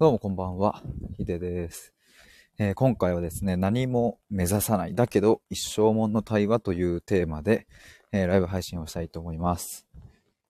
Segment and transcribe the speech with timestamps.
[0.00, 0.80] どうもこんばんは、
[1.18, 1.92] ヒデです、
[2.58, 7.66] えー、今回はですね、何も目指さない、だけど一生もんの対話というテーマで、
[8.10, 9.86] えー、ライブ配信をしたいと思います。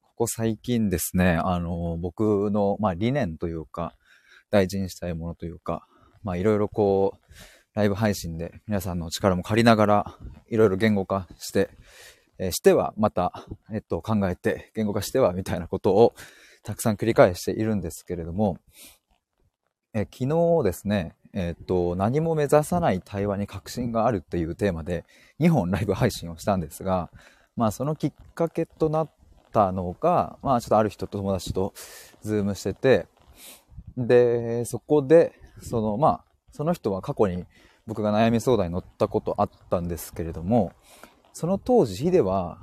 [0.03, 3.97] ここ最近ですね、あのー、僕の、まあ、理念というか、
[4.53, 5.85] 大事にしたいものというか、
[6.23, 7.33] まあいろいろこう、
[7.75, 11.71] ライブ配信で皆さんの力も借りながら、いろいろ言語化して、
[12.39, 16.15] えしてはまた、えっと、考えて、言語化してはみたいなことを
[16.63, 18.59] たくさん繰り返しているんですけれども、
[19.93, 25.05] え昨日ですね、えっと、何も目指さない対話に確信があるっていうテーマで
[25.41, 27.11] 2本ライブ配信をしたんですが、
[27.57, 29.11] まあそのきっかけとなっ
[29.53, 31.75] たのが、まあちょっとある人と友達と
[32.23, 33.07] ズームしてて、
[33.97, 37.45] で、そこで、そのまあ、その人は過去に
[37.87, 40.73] 僕が悩み相談に乗ったことあったんですけれども、
[41.33, 42.59] その当時ヒデは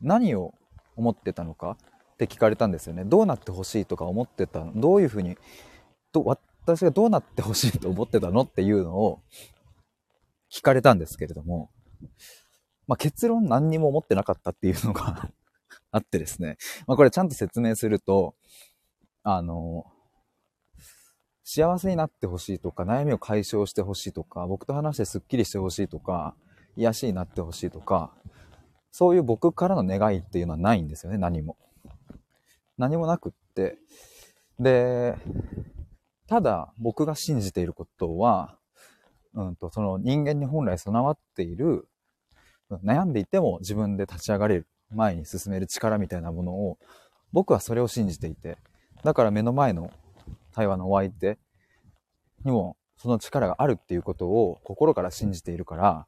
[0.00, 0.54] 何を
[0.96, 1.76] 思ってたのか
[2.14, 3.04] って聞かれたんですよね。
[3.04, 5.36] どうなってほしいとか思ってたどういうふうに、
[6.12, 6.22] ど
[6.68, 9.22] 私がどうなってほしいと思ってたのっていうのを
[10.52, 11.70] 聞かれたんですけれども、
[12.86, 15.30] まあ、結論何にも思ってなかったっていうのが
[15.90, 18.34] あってですね、まあ、これちゃんと説明すると、
[19.22, 19.86] あの、
[21.42, 26.34] 幸せになってほしいとか、悩みを解消してほしいとか、僕と話してスッキリしてほしいとか、
[26.76, 28.12] 癒しになってほしいとか、
[28.92, 31.56] そういう僕からの願いっていうのはないんですよね、何も。
[32.76, 33.78] 何もなくって。
[34.60, 35.16] で、
[36.28, 38.56] ただ僕が信じていることは、
[39.34, 41.88] うんと、その人間に本来備わっている、
[42.84, 46.78] 悩んでいても自分で立ち上がれる、前に進める力みたいなものを、
[47.32, 48.58] 僕はそれを信じていて、
[49.04, 49.90] だから目の前の
[50.52, 51.38] 対話のお相手
[52.44, 56.06] にもその力があるっていうことを心から信じているから、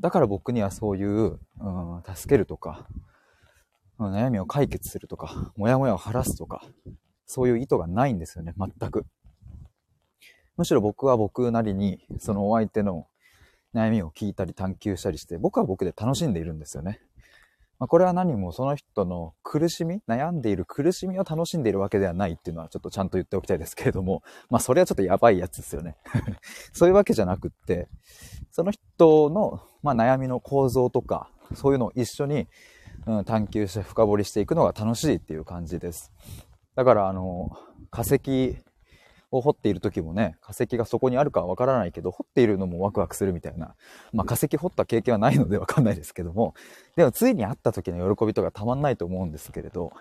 [0.00, 1.08] だから僕にはそういう、
[1.60, 2.86] うん、助けるとか、
[3.98, 6.62] 悩みを解決するとか、もやもやを晴らすとか、
[7.24, 9.06] そういう意図がないんですよね、全く。
[10.56, 13.06] むしろ僕は僕なりに、そのお相手の
[13.74, 17.00] 悩みを聞いたり探求したりして、僕は僕で楽しんでいるんですよね。
[17.78, 25.96] まあ、これは何もその人の苦しみ、悩んでいる苦しみを楽しんでいるわけではないっていうのはちょっとちゃんと言っておきたいですけれども、まあそれはちょっとやばいやつですよね。
[26.72, 27.88] そういうわけじゃなくって、
[28.50, 32.48] その人の、まあ、悩みの構造とか、そういうのを一緒に、
[33.06, 36.12] うん、探求して深掘りしていくのが楽しいっていう感じです。
[36.76, 37.50] だからあの、
[37.90, 38.56] 化石
[39.30, 43.74] を掘っている時もね、化石がそこにあるかはわからないけど、掘っているのもワクワクするみたいな。
[44.12, 46.54] まあ化石掘った経験はないのでわかんないですけども、
[46.96, 49.92] でもついに会った時の喜びとかたまんないと思うんですけれど、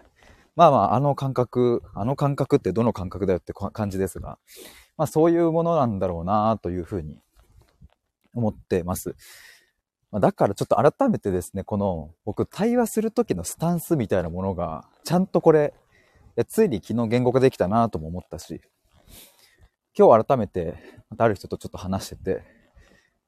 [0.56, 4.38] まあまあ、あの感覚、あの感覚ってどの感覚だよって感じですが、
[4.98, 7.20] まあそういうものなんだろうなというふうに
[8.34, 9.16] 思ってます。
[10.14, 15.74] だからちょっと改めてですね、この僕対話する時のスタンスみたいなものが、ちゃんとこれ、
[16.48, 18.62] ついに昨日言語化できたなとも思ったし、
[19.98, 20.76] 今日改めて、
[21.10, 22.44] またある人とちょっと話してて、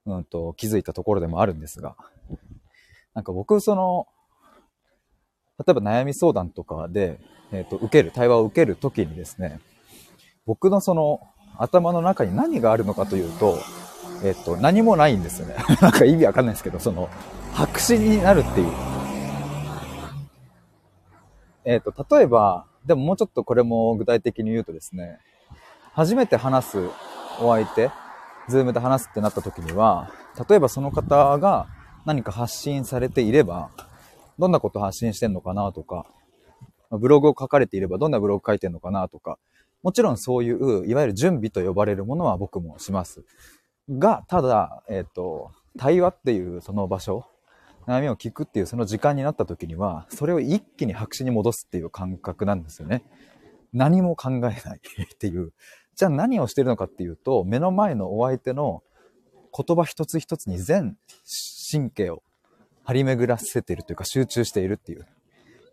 [0.06, 1.96] うんと、気づいたところでもあるんですが、
[3.14, 4.08] なんか僕、その、
[5.66, 7.20] 例えば悩み相談とかで、
[7.54, 9.62] えっ、ー、と、受ける、対話を受けるときにですね、
[10.46, 11.22] 僕のその、
[11.58, 13.58] 頭の中に何があるのかというと、
[14.24, 15.56] えっ、ー、と、何もないんですよね。
[15.82, 17.10] なんか意味わかんないですけど、その、
[17.54, 18.72] 白紙になるっていう。
[21.64, 25.20] えっ、ー、と、例えば、でももうちょっとこれも具体的に言うとですね、
[25.98, 26.90] 初めて話す
[27.42, 27.90] お相手、
[28.48, 30.12] ズームで話すってなった時には、
[30.48, 31.66] 例えばその方が
[32.06, 33.72] 何か発信されていれば、
[34.38, 36.06] どんなこと発信してんのかなとか、
[36.92, 39.40] ブログを書かれていればどんなブログ書いてんのかなとか、
[39.82, 43.24] もちろんそういう、いわゆる準備と呼ばれるものは僕もします。
[43.90, 45.50] が、ただ、えっ、ー、と、
[45.80, 47.26] 対話っていうその場所、
[47.88, 53.04] 悩みを聞くっていうその時間になった時には、それを一気に白紙に戻すっていう感覚なんですよね。
[53.74, 55.54] 何も考えないっていう。
[55.98, 58.84] じゃあ何をしてるのかっていうと、目の前のお相手の
[59.52, 60.96] 言葉一つ一つに全
[61.72, 62.22] 神経を
[62.84, 65.08] 張り巡らせているというか集中しているっていう。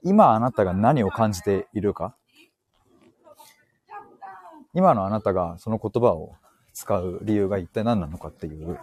[0.02, 2.16] 今あなたが何を感じているか？
[4.72, 6.32] 今のあなたがその言葉を
[6.72, 8.78] 使う理由が一体何なのかっていう。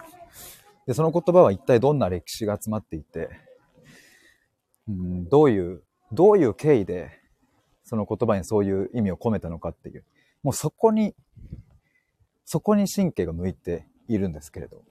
[0.86, 3.30] で、その言葉は一体どんな歴史が集まっていて、
[4.88, 5.82] うん、どういう、
[6.12, 7.10] どういう経緯で
[7.84, 10.04] その言葉にそういう意味を込めたのかっていう。
[10.44, 11.14] もうそこに
[12.52, 14.84] そこに神経が向いているんですけれど。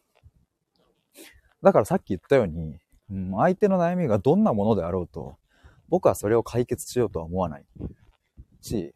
[1.63, 2.79] だからさっき言ったように、
[3.11, 5.37] うん、相手の悩みがどんなものであろうと、
[5.91, 7.67] 僕はそれを解決しようとは思わない
[8.63, 8.95] し、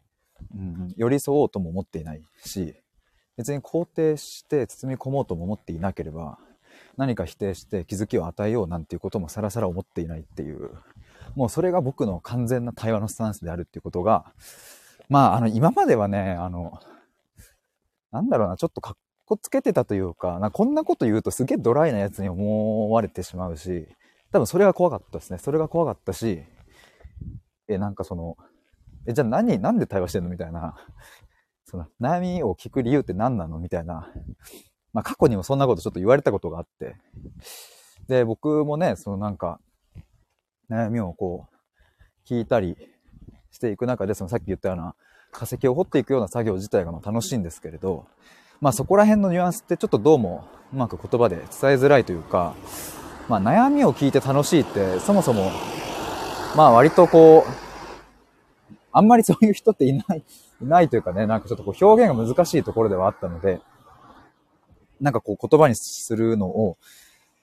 [0.55, 2.73] うん、寄り添おうとも思っていないし、
[3.37, 6.39] 別に肯定して包み込もうとも思っていなければ、
[6.97, 10.71] 何か否定して気づきを与えようなんていうこともさらさら思っていないっていう、
[11.35, 14.25] もうそれが僕の完全な対話のスタンスであるっていうことが、
[15.07, 16.79] まあ、あの、今まではね、あの、
[18.15, 23.87] なんだろうな、ちょっとかっこつけてたというか、なこんなこと言うとすげえドライなやつに思われてしまうし、
[24.31, 25.37] 多分それが怖かったですね。
[25.37, 26.41] それが怖かったし、
[27.67, 28.37] え、なんかその、
[29.05, 30.77] え、じゃあ何、なんで対話してんのみたいな。
[31.65, 33.59] その、悩みを聞く理由って何なの？
[33.59, 34.09] みたいな。
[34.93, 36.95] まあ過去にもそんなことちょっと言われたことがあって。
[38.07, 39.59] で、僕もね、そのなんか、
[40.69, 42.77] 悩みをこう、聞いたり
[43.51, 44.95] していく中で、そのさっき言ったような
[45.35, 48.05] 化石を掘っていくような作業自体がま楽しいんですけれど、
[48.61, 52.55] まあそこら辺のニュアンスってちょっとどうもうまく言葉で伝えづらいというか、
[53.27, 55.51] まあ悩みを聞いて楽しいってそもそも、
[56.55, 60.23] まあ割とこう、あんまりそういう人っていない、
[60.61, 63.59] いないというかね、なんかちょっとこう表現が難しいところではあったので、
[65.01, 66.77] なんかこう言葉にするのを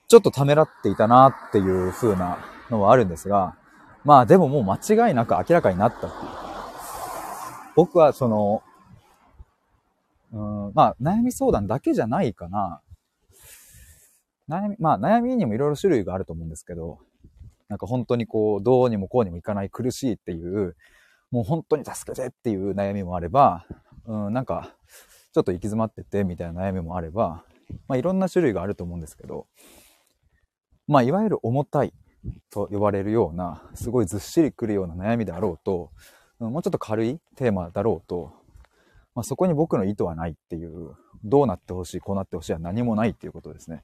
[0.07, 2.39] ちょっとためらっていたなっていう風な
[2.71, 3.55] のはあるんですが、
[4.03, 6.42] まあでももう間違いなく明らかになったっていう。
[7.75, 8.63] 僕はその、
[10.31, 10.37] う
[10.69, 12.81] ん、まあ悩み相談だけじゃないかな。
[14.49, 16.99] 悩み、まあ悩みにもいろいろ種類があると思うんですけど、
[17.69, 20.75] なんか本当にこう、どうにもこうにもいかない苦しいっていう、
[21.31, 23.65] もう本当に助けてっていう悩みもあれば、
[24.05, 24.75] うん、なんか、
[25.33, 27.43] ちょっと行き詰まっててみたいな悩みもあれば、
[27.87, 29.47] まあいろんな種類があると思うんですけど、
[30.87, 31.93] まあいわゆる重たい
[32.51, 35.91] と呼ばれるような、すごいずっしりくるような悩みであろうと、
[36.49, 38.33] もうちょっと軽いテーマだろうと、
[39.15, 43.83] まあ、そこに僕の意図はないっていう、どうなってほしい、こうなってほしいは何もないっていうことですね。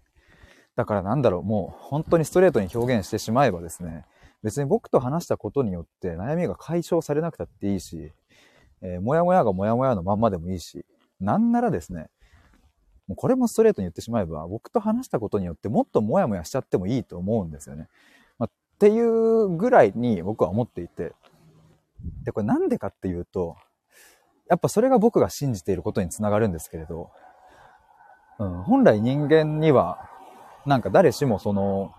[0.75, 4.05] だからなんだろう、もう本当にストレートに表現してしまえばですね、
[4.43, 8.11] 別に僕と話したことによって悩みが解消されなくたっていいし、
[8.81, 10.85] えー、もやもやがもやもやのまんまでもいいし、
[11.19, 12.07] なんならですね、
[13.07, 17.89] もうこれもストレートに言ってしまえば、僕と話したことによってもっともやもやしちゃってもいいと思うんですよね。
[18.37, 21.13] まあ、っていうぐらいに僕は思っていて、
[22.23, 23.55] で、これなんでかっていうと、
[24.49, 27.11] やっぱそれが僕が信じていることにつながるんですけれど、
[28.39, 30.09] うん、本来人間には、
[30.65, 31.93] なんか誰しもその、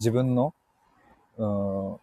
[0.00, 0.54] 自分の、
[1.36, 1.98] うん、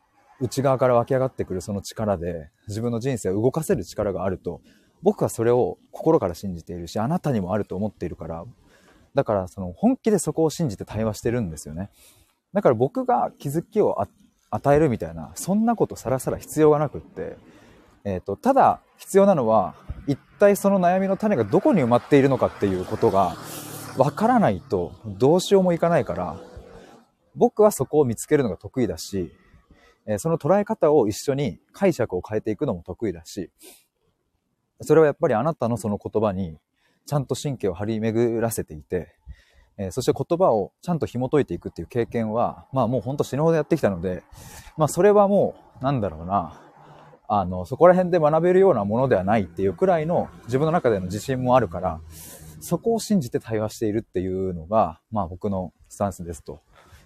[0.45, 4.61] 内側から湧き上がってくるその力で、自分の人生を動かせる力があると、
[5.01, 8.45] 僕はそれを心から信じているし、あなたにもあると思っているから、
[9.13, 11.89] だからその本気でそこを信じて対話してるんですよね。
[12.53, 14.01] だから僕が気づきを
[14.51, 17.37] 与えるみたいな、そんなことさらさら必要がなくって、
[18.03, 19.75] えっ、ー、と、ただ必要なのは、
[20.07, 23.35] 一体その悩みの種がどこに埋まっているのかっていうことが、
[23.97, 26.37] わからないとどうしようもいかないから、
[27.35, 29.31] 僕はそこを見つけるのが得意だし、
[30.05, 33.49] えー、その捉え方を一緒に解釈を変えていくのも得意だし、
[34.81, 36.57] それはやっぱりあなたのその言葉に
[37.05, 39.15] ちゃんと神経を張り巡らせていて、
[39.77, 44.23] えー、そして言葉をちゃんと紐解いていくっていう経験は、まあもうほんと死ぬほどやってきたので、
[44.77, 46.61] まあそれはもう、なんだろうな、
[47.27, 52.01] あの、そこら辺で学べるようなものではないっていうくらいの自分の中での自信もあるから、
[52.59, 56.61] そこを信じて対話しているっていうのが、まあ僕のスタンスですと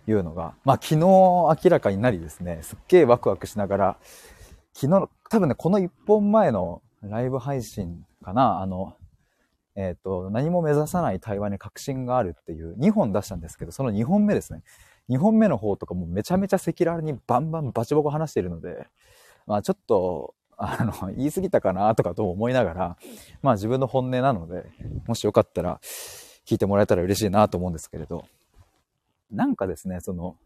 [0.08, 3.98] いうのが、まあ昨日明らかになりですね、すっげえワクワクしながら、
[4.74, 8.96] 昨日、多分ね、この1本前のライブ配信かな、あの、
[9.76, 14.64] えっ、ー、と、何も目指さない対話に確信があるっていう2本出したんですけど、その2本目ですね。
[15.10, 18.88] 2本目の方とかもめちゃめちゃ赤裸々にバンバンバチボコ話しているので、
[19.46, 22.98] まあちょっと、あの、言い過ぎたかなとかと思いながら、
[23.42, 24.66] まあ自分の本音なので、
[25.06, 25.80] もしよかったら
[26.46, 28.26] 聞いてもらえたら嬉しいなと思うんですけれど、
[29.30, 30.38] なんかですね、その、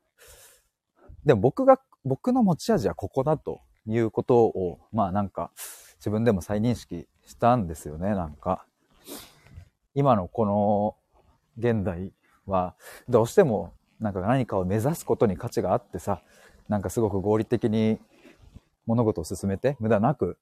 [1.24, 5.52] でも僕が、僕の持ち味はここだということを、まあなんか
[6.00, 8.66] 自分でも再認識したんですよね、なんか。
[10.00, 10.96] 今のこの
[11.58, 12.14] 現代
[12.46, 12.74] は
[13.10, 16.22] どうしてもなんか何かを目指すことに価値があってさ、
[16.70, 18.00] なんかすごく合理的に
[18.86, 20.38] 物事を進めて無駄なく、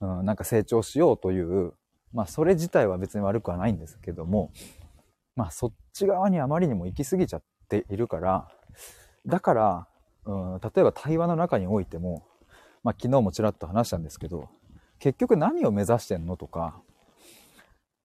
[0.00, 1.74] うん、なんか成長しようという、
[2.14, 4.50] まあそれ自体は別に悪くはないんですけども、
[5.36, 8.48] まあそっち側にあまりにも行き過ぎちゃっているから、
[9.26, 9.86] だから、
[10.24, 12.26] うん、例えば対話の中においても、
[12.82, 14.48] まあ昨日もちらっと話したんですけど、
[14.98, 16.80] 結局何を目指してんのとか、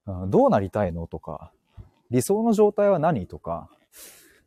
[0.06, 1.52] どうなりたいのとか、
[2.10, 3.70] 理想の状態は何とか、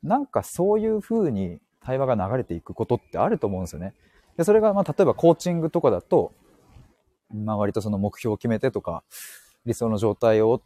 [0.03, 3.95] なんかそういう風に対話が流れていくことってあると思うんですよね。
[4.37, 6.33] で、それが、まあ、例えばコーチングとかだと、
[7.33, 9.03] まあ、割とその目標を決めてとか、
[9.65, 10.61] 理想の状態を、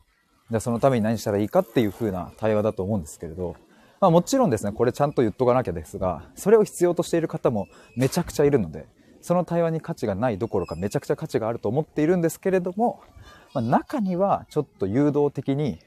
[0.51, 3.57] じゃそのために何したらいいかっていう風な対話だと思うんですけれど、
[4.01, 7.67] まあもちろんですね、これちゃんと言っとかなきゃですが、それを必要としている方も
[7.97, 8.87] めちゃくちゃいるので、
[9.23, 13.01] その対話に価値がないどころかめちゃくちゃ価値があると思っているんですけれども、
[13.57, 15.79] まあ、中にはちょっと誘導的に、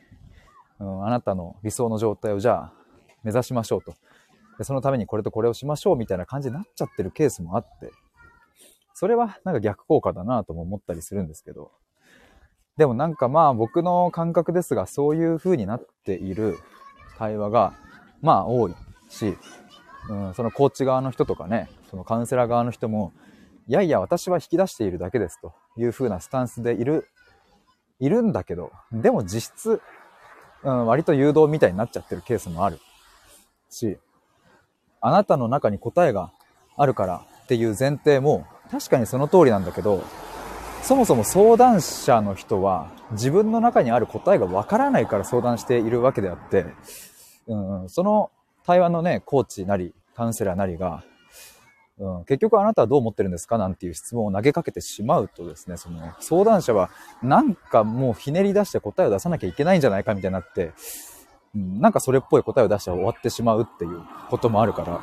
[0.79, 2.73] うん、あなたの理想の状態をじゃあ
[3.23, 3.93] 目指しましょうと。
[4.57, 7.91] でそのためにこれとこれをしましょうみたいな感じになっちゃってるケースもあって、
[8.95, 11.71] それはなんか逆効果だなとも思ったりするんですけど、
[12.75, 16.57] でもなんかまあ僕の感覚ですが、そういう風になっている
[17.19, 17.73] 対話が、
[18.21, 18.73] まあ多い
[19.09, 19.38] し、
[20.09, 23.13] うん、そのコーチ側の人とかね、そのカウンセラー側の人も、
[23.67, 27.07] いやいや、私は引き出しているだけですという風なスタンスでいる、
[28.00, 29.82] いるんだけど、でも実質、
[30.63, 32.79] うん、割と誘導みたいになっちゃってるケースもある
[33.70, 33.98] し、
[35.01, 36.32] あなたの中に答えが
[36.77, 40.03] あるからっていう前提も確かにその通りなんだけど、
[40.82, 46.65] そもそも相談者の人は自分の中にある答えがわからないから相談しているわけであって、
[47.48, 48.32] うん、その
[48.65, 51.03] 対話のね、コーチなり、カウンセラーなりが、
[52.00, 53.58] うん、結局あなたはどう思ってるんですか？
[53.58, 56.89] なんていう質問を投げかけてしまうとですね、その相談者は
[57.22, 60.72] なんかもうひねり出して答えを出さなきゃいけないんじゃないかみたいになって、
[61.53, 65.01] うん、なんかそれっぽい答えを出して終わってしまうっていうこともあるから、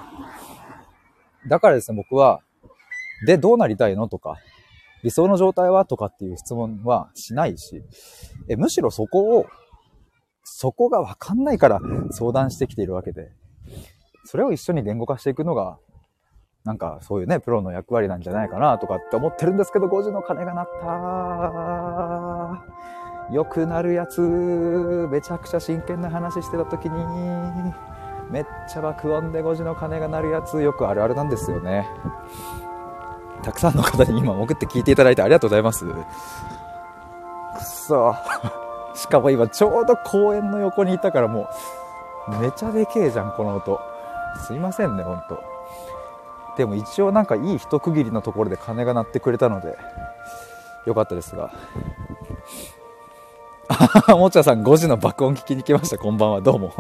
[1.49, 2.41] だからですね、僕は、
[3.27, 4.09] で、どうなりたいの？
[4.09, 4.37] とか、
[5.05, 5.85] 理想の状態は？
[5.85, 7.83] とかっていう質問はしないし、
[8.49, 9.47] えむしろそこを、
[10.43, 13.31] そこがわかんないから相談してきているわけで、
[14.25, 15.79] それを一緒に言語化していくのが、
[16.67, 20.69] なんかそういうね、プロの役割なんじゃないかなとかって思ってるんですけど、5時の鐘が鳴っ
[23.29, 27.73] た良くなるやつ、めちゃくちゃ真剣な話してた時に、
[28.33, 31.89] めっちゃ爆音で5時の鐘が鳴るやつ、よくあるあるなんですよね。
[33.45, 35.85] たくさんの方に今送って聞いていただいてありがとうございます。
[35.85, 35.95] く
[37.63, 38.13] そ。
[38.95, 41.49] しかも今ちょうど公園の横にいたからも
[42.29, 43.79] う、めちゃでけえじゃん、この音。
[44.47, 45.56] すいませんね、ほんと。
[46.57, 49.77] でも一応なんかいい一区切りのところで鐘が鳴ってくれたので、
[50.87, 51.53] よかったですが。
[54.17, 55.99] もちゃさん5時の爆音聞きに来ました。
[55.99, 56.41] こんばんは。
[56.41, 56.73] どうも。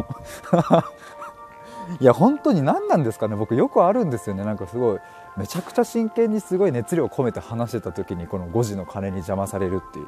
[2.00, 3.36] いや、本当に何なんですかね。
[3.36, 4.44] 僕よくあるんですよね。
[4.44, 4.98] なんかすごい、
[5.36, 10.06] めちゃくちゃ真剣にすごい熱量を込めて話してた時にこの5時の鐘に邪魔されるっていう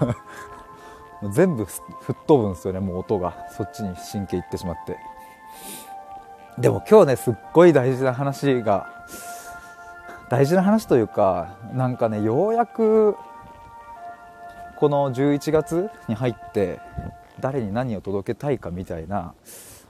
[1.32, 4.98] 全部吹っ飛ぶんですよねもう音がそっちに神経いってしまって
[6.58, 9.04] でも今日ねすっごい大事な話が
[10.30, 13.14] 大事な話というかなんかねようやく
[14.78, 16.80] この11月に入って
[17.40, 19.34] 誰に何を届けたいかみたいな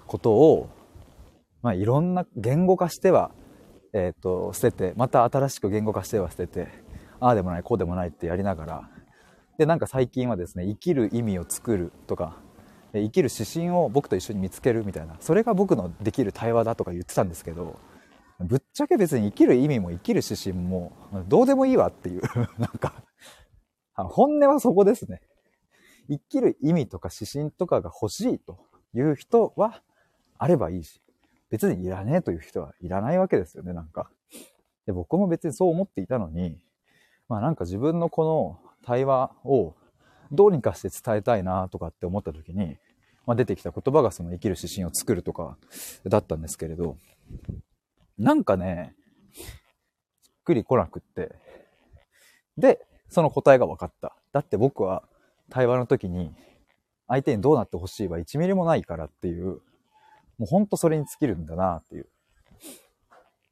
[0.06, 0.68] ことを、
[1.62, 3.30] まあ、いろんな言語化しては
[3.96, 6.68] えっ、ー、と、捨てて、また新しく言語化しては捨てて、
[7.18, 8.90] ああでもない、こうでもないってやりながら、
[9.56, 12.36] で、なんか最近はですね、生きる意味を作るとか、
[13.02, 17.78] 生きる指針を僕と一緒に見つけるみたいな、それが僕のできる対話だとか言ってたんですけど、
[18.40, 20.92] ぶっちゃけ別に生きる意味も生きる指針も、
[21.28, 22.22] どうでもいいわっていう
[22.58, 23.02] なんか
[23.94, 25.22] 本音はそこですね。
[26.08, 28.58] 生きる意味とか指針とかが欲しいと
[28.94, 29.82] いう人は
[30.38, 31.00] あればいいし、
[31.50, 34.10] 別にいらねえという人はいらないわけですよね、なんか。
[34.84, 36.58] で、僕も別にそう思っていたのに、
[37.28, 39.74] まあなんか自分のこの対話を
[40.30, 42.76] どうにかして伝えたいなとかって思った時に、
[43.26, 45.56] まあ、出てきた言葉がその生きる指針を作るとか
[46.06, 46.96] だったんですけれど、
[48.18, 48.94] なんかね、
[49.32, 49.44] しっ
[50.44, 51.34] くり来なくって、
[52.56, 54.16] で、その答えが分かった。
[54.32, 55.02] だって僕は
[55.50, 56.32] 対話の時に
[57.08, 59.60] 相手にどうなってほしいは1ミリもないからっていう
[60.38, 62.06] もうほんとそれに尽きるんだなっていう。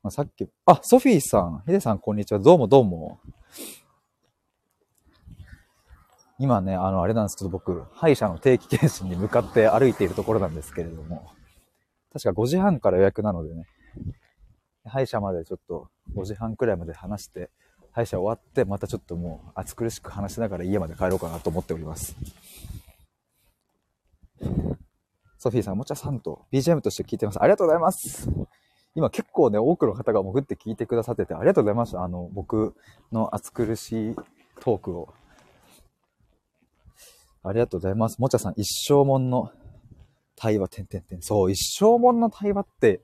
[0.03, 2.39] まあ、さっき、あ、ソフィーさん、ヒデさんこんにちは。
[2.39, 3.21] どうもどうも。
[6.39, 11.31] 今ね、あの、あれなんですけど、僕、歯医者の定期検診に向かって歩いているところなんですけれども、
[12.13, 13.67] 確か5時半から予約なのでね、
[14.85, 17.51] 歯医者までちょっと5時半くらいまで話して、
[17.93, 22.17] 歯医者終わって、またちょっともう暑苦しく話しながら家まで帰ろうかなと思っております。
[25.39, 27.41] ソフィーさん、もちゃさんと BGM として聞いてます。
[27.41, 28.29] ありがとうございます。
[28.97, 32.03] 今結構ね、多くの方が潜って聞いてくださってて、ありがとうございました。
[32.03, 32.75] あの、僕
[33.13, 34.15] の暑苦しい
[34.61, 35.13] トークを。
[37.45, 38.19] ありがとうございます。
[38.19, 39.53] もちゃさん、一生もんの
[40.35, 41.23] 対話、てんてんてん。
[41.23, 43.03] そう、一生もんの対話って、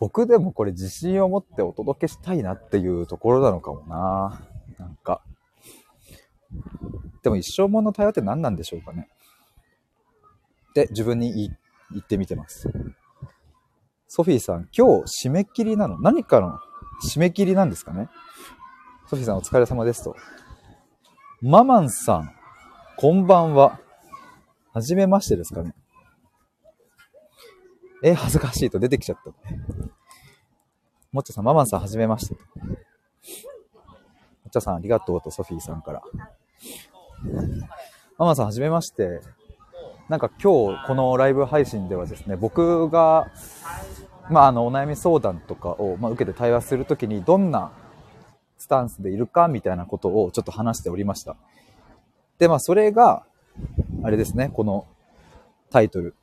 [0.00, 4.42] 僕でもこれ自信を持ってお届けしたいなっていうところなのかもな。
[4.78, 5.22] なんか。
[7.22, 9.08] でも一生もんの対話って何なんでしょうかね。
[10.70, 11.50] って自分に
[11.92, 12.68] 言ってみてます。
[14.08, 16.00] ソフィーさん、今日締め切りなの？
[16.00, 16.58] 何かの
[17.08, 18.08] 締め切りなんですかね？
[19.08, 20.16] ソフィーさんお疲れ様ですと。
[21.40, 22.34] ママンさん、
[22.96, 23.80] こんばんは。
[24.72, 25.74] はじめましてですかね
[28.02, 29.30] え、恥ずかしいと出てきちゃった。
[31.10, 32.34] もっちゃさん、ママさんはじめまして。
[32.34, 32.42] もっ
[34.50, 36.02] ちゃさんありがとうとソフィーさんから。
[38.18, 39.20] ママさんはじめまして。
[40.08, 43.30] なんか今日このライブ配信ではですね、僕が、
[44.30, 47.72] まあ、あの、お悩み相談とかを、まあ、受けて対話するときにどんな
[48.58, 51.36] スタンスでいるかみたいなことをちょっと話しておりました。
[52.38, 53.24] で、まあそれが、
[54.02, 54.86] あれですね、この
[55.70, 56.14] タイトル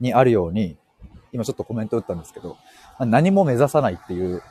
[0.00, 0.76] にあるように、
[1.32, 2.56] 今ちょっとコメント打ったんですけど、
[3.00, 4.42] 何も目指さないっていう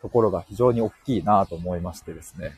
[0.00, 2.52] ところが非常に大きいなと思いましてですね。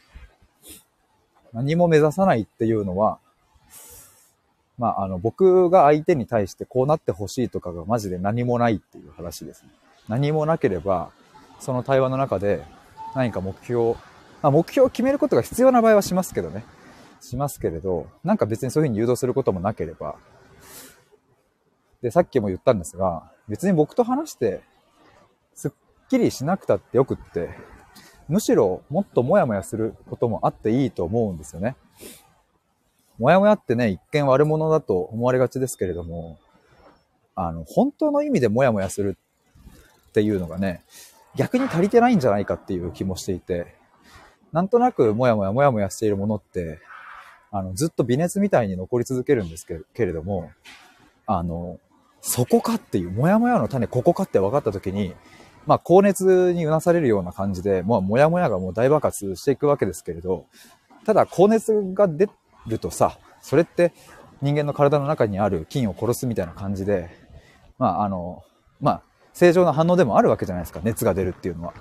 [1.52, 3.18] 何も目指さないっていうのは、
[4.76, 9.70] まあ、あの、僕が相手に対してこうなってほしいとかがマジで何もないっていう話ですね。
[10.08, 11.10] 何もなければ、
[11.58, 12.62] その対話の中で
[13.14, 13.96] 何か目標、
[14.42, 16.64] まあ、目標を決めることが必要な場合はしますけどね。
[17.20, 20.16] しますけれど、なんか別にそういうふうに誘導することもなければ、
[22.02, 24.62] で、さっきも言ったんですが、別に僕と話して、
[25.54, 25.70] すっ
[26.08, 27.50] きりしなくたってよくって、
[28.28, 31.76] むしろもっともやもやすることもあっていいと思うんですよね。
[33.18, 36.38] もやもやってね、一見悪者だと思われがちですけれども、
[37.34, 39.16] あの、本当の意味でもやもやする
[40.08, 40.84] っていうのがね、
[41.34, 43.77] 逆に足りてないんじゃないかっていう気もしていて、
[44.52, 46.80] なんとなくもやもやもやもやしているものって、
[47.50, 50.50] あの、ずっと微熱みたいに残り続けるんですけれども、
[51.26, 51.78] あの、
[52.20, 55.14] そこかっていう、もやもやの種、ここかって分かった時に、
[55.66, 60.46] まあ、高熱にうなされるような感じで、もう、もやもやがもう大爆発していくわけですけれど、
[61.04, 62.28] ただ、高熱が出
[62.66, 63.92] るとさ、それって
[64.42, 67.10] 人間の体の中にある菌を殺すみたいな感じで、
[67.78, 68.42] まあ、あの、
[68.80, 69.02] まあ、
[69.32, 71.74] 正常な反応でもあるわけじゃないですか、熱が出るっていうのは。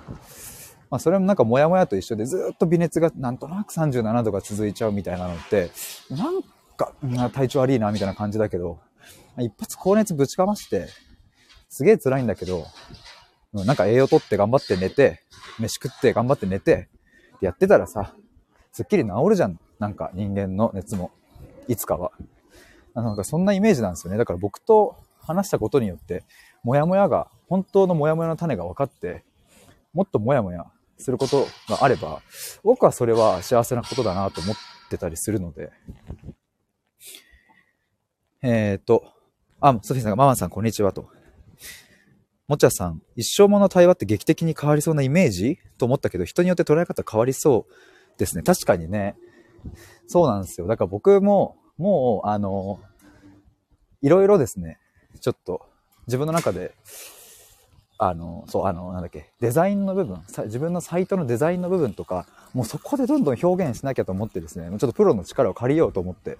[0.90, 5.70] まあ、それもなんかモヤモヤと一緒でずっと微熱がなんとなく37度が続いちゃうみたいなのって、
[6.10, 6.42] なん
[6.76, 6.92] か、
[7.30, 8.78] 体調悪いなみたいな感じだけど、
[9.38, 10.88] 一発高熱ぶちかまして、
[11.68, 12.66] すげえ辛いんだけど、
[13.52, 15.20] なんか栄養とって頑張って寝て、
[15.58, 16.88] 飯食って頑張って寝て、
[17.40, 18.14] やってたらさ、
[18.72, 19.58] すっきり治るじゃん。
[19.78, 21.10] なんか人間の熱も。
[21.68, 22.12] いつかは。
[22.94, 24.18] なんかそんなイメージなんですよね。
[24.18, 26.24] だから僕と話したことによって、
[26.64, 29.24] もやもやが、本当のもやもやの種が分かって、
[29.92, 30.66] もっともやもや
[30.98, 32.20] することがあれば、
[32.62, 34.56] 僕はそれは幸せなことだなと思っ
[34.90, 35.70] てたりするので。
[38.42, 39.04] えっ、ー、と、
[39.60, 41.08] あ、ソフィーさんが、ママさん、こんにちはと。
[42.46, 48.42] もちゃさん、一生もの対話って劇的に変わりそうなイメージと思ったけど、人によって捉え方変わりそうですね。
[48.42, 49.16] 確かにね。
[50.06, 50.66] そうなんですよ。
[50.66, 52.80] だから僕も、もう、あの、
[54.00, 54.78] いろいろですね、
[55.20, 55.66] ちょっと、
[56.06, 56.74] 自分の中で、
[57.98, 66.38] あの、そう、あの、なんだっけ、デザインの部分、自分のサイトのデザインの部分とか、もうそこでどんどん表現しなきゃと思ってですね、ちょっとプロの力を借りようと思って、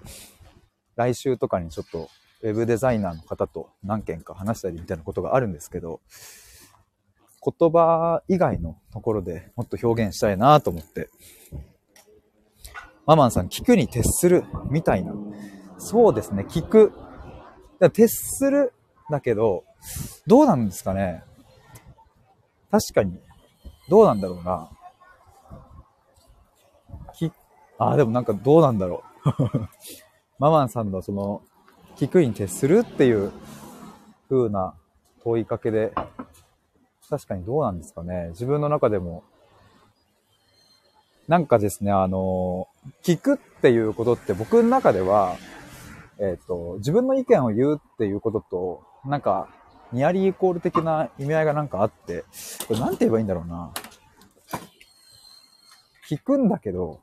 [0.95, 2.09] 来週とかにちょっと
[2.41, 5.99] ウェブデザイナーの方と何件か話したりみたいなことがあるんですけど、
[7.43, 11.09] 言葉以外のところでもっと表現したいなと思って。
[13.05, 15.13] ママンさん、聞くに徹するみたいな。
[15.77, 16.93] そうですね、聞く。
[17.91, 18.71] 徹する
[19.09, 19.65] だけど、
[20.27, 21.23] どうなんですかね。
[22.71, 23.19] 確かに、
[23.89, 24.69] どうなんだろうな。
[27.13, 27.31] き、
[27.77, 29.29] あ、でもなんかどうなんだろう。
[30.39, 31.41] ママンさんのその、
[31.97, 33.31] 聞くに徹するっていう
[34.29, 34.73] 風な
[35.23, 35.93] 問いかけで、
[37.09, 38.29] 確かにどうなんですかね。
[38.29, 39.23] 自分の中でも、
[41.27, 42.67] なんかですね、あの、
[43.03, 45.35] 聞くっていうことって僕の中では、
[46.19, 49.49] えっ、ー、と、自分の意見を言うっていうことと、なんか、
[49.91, 52.23] ニアリーイコール的な意味合いがなんかあって、
[52.67, 53.71] これなんて言えばいいんだろうな。
[56.09, 56.99] 聞くんだけど、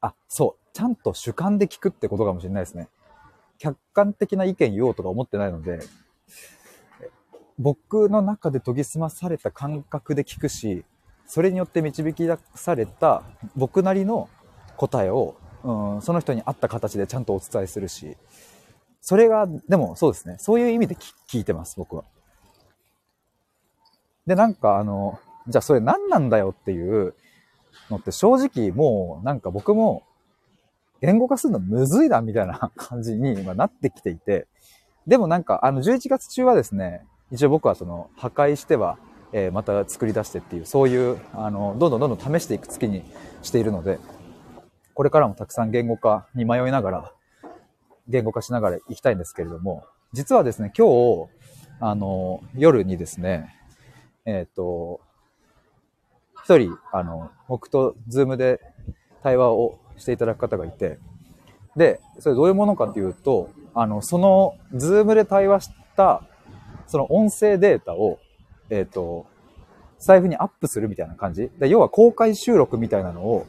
[0.00, 2.88] あ、そう、ちゃんと主観で聞くってことかもしれないですね。
[3.58, 5.80] 客観的な意見言おうとか思ってないので、
[7.58, 10.84] 僕の中で研ぎ澄まされた感覚で聞くし、
[11.26, 13.22] それによって導き出された
[13.56, 14.28] 僕なりの
[14.76, 18.16] 答えを、うん、その人に合った形でちゃんとお伝えするし、
[19.00, 22.04] それが、でもそうですね、そういう意味で聞いてます、僕は。
[24.26, 27.14] で、なんかあの、じゃあそれ何なんだよっていう
[27.90, 30.02] のって正直もうなんか僕も
[31.00, 34.46] 言語化するのむずいな、みたいな感じに 今なってきていて、
[35.06, 38.98] でもなんか、あの、11月中はですね、一応僕はその、破壊しては、
[39.32, 43.04] えー、また作り出してっていう、そういう、あの、どんどんどんどん試していく月に
[43.42, 43.98] しているので、
[44.94, 47.12] これからもたくさん言語化に迷いながら、
[48.08, 51.28] 言語化しながら行きたいんですけれども、実はですね、今日、
[51.80, 53.54] あの、夜にですね、
[54.24, 55.00] えっ、ー、と、
[56.44, 58.60] 一人、あの、僕と Zoom で
[59.22, 60.98] 対話をしていただく方がいて、
[61.76, 66.22] で、それどういうものかっていうと、あの、その、 Zoom で対話した、
[66.86, 68.18] その音声データを、
[68.70, 69.26] えっ、ー、と、
[69.98, 73.46] スタエフにアップするみたいな感じで、要は公開収録みたいなのを、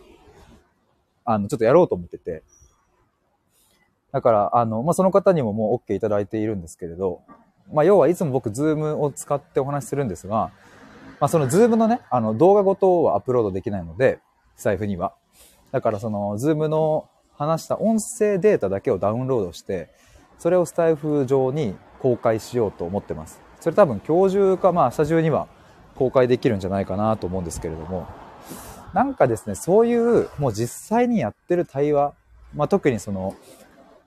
[1.23, 2.43] あの、ちょっとやろうと思ってて。
[4.11, 7.21] だから、あの、まあ、その方にももう OK いただいているんですけれど、
[7.71, 10.51] まあ、要はいつも僕、 Zoom を使ってお話しするんですが、
[11.19, 14.19] まあ、その Zoom のね、あの、動画ごとはアップロードできないので、
[14.55, 15.13] スタエフには。
[15.71, 19.89] だからその、 Zoom の話した音声データだけをダウンロードして、
[20.39, 23.39] それをスタエフ上に公開しようと思ってます。
[23.59, 25.47] それ多分今日中かまあ明日中には
[25.95, 28.07] 公開できるんじゃないかなと思うんですけれども、
[28.93, 32.13] なんかですね、そういうもう実際にやってる対話、
[32.55, 33.35] まあ特にその、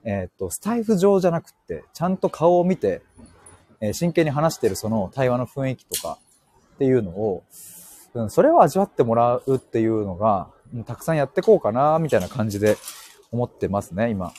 [0.05, 3.03] えっ、と、スタイフ上じゃなくって、ちゃんと顔を見て、
[3.81, 6.19] えー、真剣に話してるその対話の雰囲気とか
[6.75, 7.45] っていうのを、
[8.15, 10.51] うん、それを味わってもらうっていうのが、
[10.87, 12.77] たくさんやってこうかな、みたいな感じで
[13.31, 14.33] 思ってますね、今。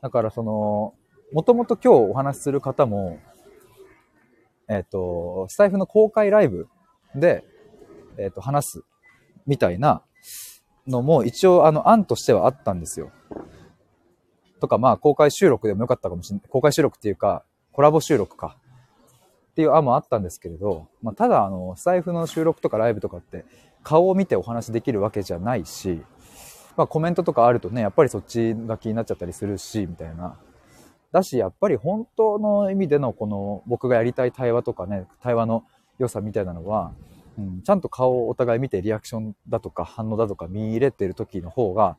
[0.00, 0.94] だからその、
[1.32, 3.18] もともと今日お話しする方も、
[4.68, 6.68] えっ、と、スタイフの公開ライブ
[7.14, 7.44] で、
[8.16, 8.82] えっ、と、話す
[9.46, 10.02] みたいな
[10.88, 13.12] のも一応あの案としてはあったんですよ。
[14.60, 16.48] とかまあ公開収録でもよかったかもしれない。
[16.48, 18.56] 公開収録っていうか、コラボ収録か。
[19.50, 23.44] っていう案もあったんですけれど、まあ、ただあの、スタイフの収録とかライブとかって
[23.82, 26.00] 顔を見てお話できるわけじゃないし、
[26.76, 30.38] まあコメントとかあるとね、やっぱりそっちが気になっちゃったりするし、みたいな。
[31.10, 35.64] だし、やっぱり本当の意味でのこの僕がやりたい対話とかね、対話の
[35.98, 36.92] 良さみたいなのは、
[37.38, 41.96] うん、ちゃんと顔をお互い見てリアクションだとか反応だとか見入れてる時の方が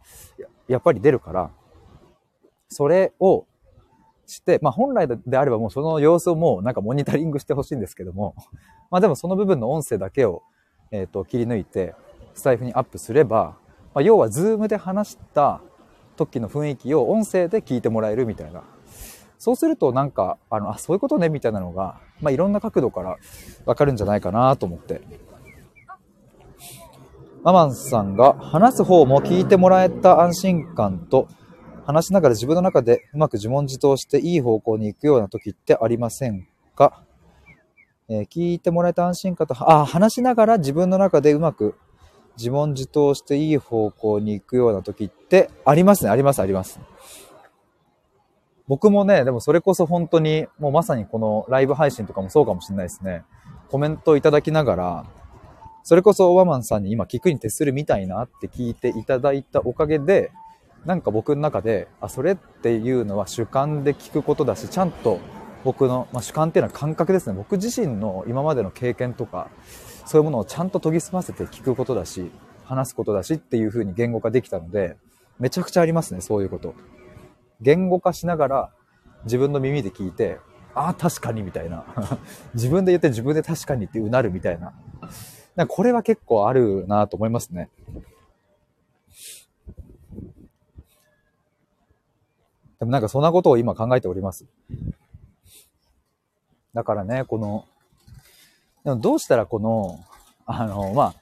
[0.68, 1.52] やっぱり出るから、
[2.68, 3.48] それを
[4.28, 8.36] して、まあ本来であればもうその様子をもうなんかモニタリングしてほしいんですけども、
[8.92, 10.44] まあでもその部分の音声だけを、
[10.92, 11.96] え、ー、と切り抜いて
[12.34, 13.56] スタエフにアップすれば、
[13.94, 15.62] まあ、要は Zoom で話した
[16.16, 18.64] 時の雰囲気を音声で聞いてもらえるみたいな。
[19.38, 23.18] そうするとなんか、あの、あ、そういうことねみたいなのが、まあいろんな角度から
[23.66, 25.02] わかるんじゃないかなと思って。
[27.44, 31.30] ママンさんが話す方も聞いてもらえた安心感と
[31.86, 37.02] 話しながら自分の中でうまく自問自答していい方向に行くような時ってありませんか、
[38.10, 41.76] えー、聞いてもらえた安心感と、あ、話しながら自分の中でうまく
[42.38, 46.80] 自問自答していい方向に行くような時ってありますね、あります、あります。
[48.68, 53.24] 僕もね、でもそれこそ本当にもうまさにこのライブ配信とかもそうかもしれないですね。
[53.70, 55.06] コメントいただきながら、
[55.84, 60.32] それこそオバマンさんに今聞くに徹するみたいなって聞いていただいたおかげで、
[60.86, 65.20] なんか僕の中で、あ、それっていうのは主観で聞くことだし、ちゃんと
[65.64, 67.34] 僕の、まあ、主観っていうのは感覚ですね。
[67.36, 69.50] 僕自身の今までの経験とか、
[70.06, 72.32] そういうものをちゃんと研ぎ澄ませて聞くことだし、
[72.64, 74.96] 話すことだしっていう風に言語化できたので、
[75.40, 76.76] めちゃくちゃありますね、そういうこと。
[77.62, 78.70] 言語化しながら
[79.26, 80.40] 自分の耳で聞いて、
[80.76, 81.84] ああ、確かにみたいな。
[82.54, 84.74] 自分で言って自分で確かにってうなるみたいな。
[85.60, 87.70] なんかこれは結構あるなと思いますね。
[92.80, 94.46] でもなんかそんなことを今考えております。
[96.74, 97.66] だからね、この、
[98.86, 100.00] でもどうしたらこの、
[100.46, 101.16] あの、まあ、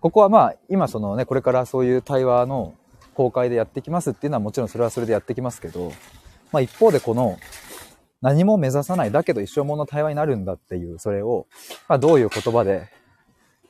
[0.00, 2.74] ここはまあ、今そのね、これからそういう対話の
[3.14, 5.92] 公開でやってきますっていうのはもちろんそれはそれでやってきますけど、
[6.50, 7.38] まあ一方でこの、
[8.22, 11.46] 何も目指さない、だけど一生もの対話になるんだっていう、それを、
[11.86, 12.88] まあどういう言葉で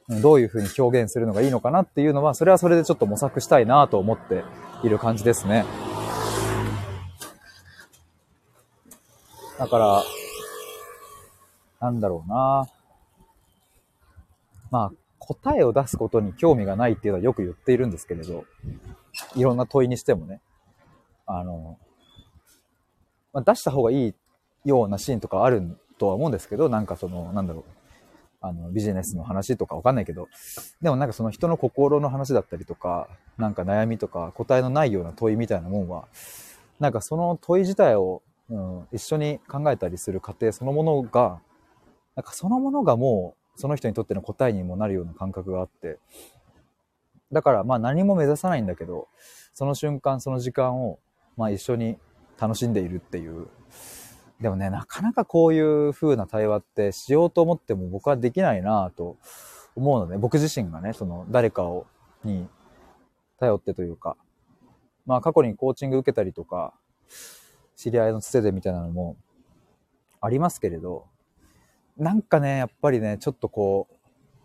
[0.09, 4.45] どういうふうに表現するのがいいのかなっていうのは、それはそれでちょっと模索したいなと思って
[4.83, 5.65] いる感じですね。
[9.59, 10.03] だから、
[11.81, 12.69] なんだろうな。
[14.71, 18.45] まあ、答えを出すことに興味がないっていうのはよく言っているんですけれど、
[19.37, 20.41] いろんな問いにしてもね、
[21.27, 21.79] あの、
[23.33, 24.15] まあ、出した方がいい
[24.65, 27.65] ようなシーンとかあるとは思うんですけど、なんかその、なんだろう、
[28.45, 30.29] あの、ビジネスの話とかわかんないけど、
[30.83, 36.09] でもなんかその人の心の話だったりとか、なんか悩みとか答えのないような問いみたいなもんは、
[36.79, 41.41] なんかその問い自体を、うん、一緒に考えたりする過程そのものが、
[42.17, 45.99] なんかそのものがもうその人にとっての答えにもなるような感覚があって、
[47.33, 49.09] だからまあ何も目指さないんだけど、
[49.55, 50.99] その瞬間その時間を
[51.39, 51.97] まあ一緒に
[52.39, 53.49] 楽しんでいるっていう、
[54.41, 59.17] でもね、なかなかこういう風な対話ってしようと思っても僕はできないなと
[59.77, 61.87] 思うので、僕自身がね、その誰かを、
[62.25, 62.49] に
[63.39, 64.17] 頼ってというか、
[65.07, 66.75] まあ過去にコーチング受けたりとか、
[67.77, 69.17] 知り合いのつてでみたいなのも
[70.21, 71.07] ありますけれど、
[71.97, 73.95] なんかね、やっぱりね、ちょっとこう、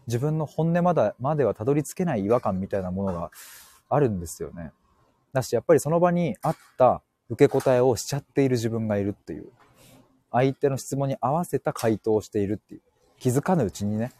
[0.07, 3.31] 自分の本音までまではたどり着けない違和感みたいなものが
[3.89, 4.71] あるんですよね。
[5.33, 9.51] だし、やっぱりその場にあった受け答えをしちゃっている自分がいるっていう。
[10.31, 12.81] 相手の質問に合わせた回答をしているっていう。
[13.19, 14.11] 気づかぬうちにね。